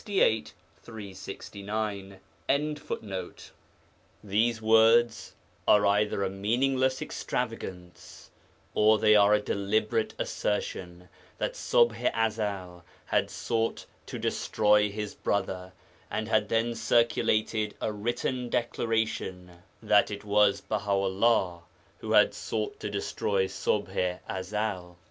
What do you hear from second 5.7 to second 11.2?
either a meaningless extravagance, or they are a deliberate assertion